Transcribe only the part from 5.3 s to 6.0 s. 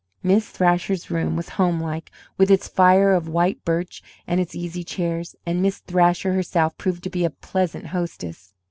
and Miss